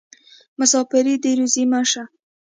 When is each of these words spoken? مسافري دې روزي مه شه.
مسافري 0.59 1.15
دې 1.23 1.31
روزي 1.39 1.63
مه 1.71 1.81
شه. 1.89 2.03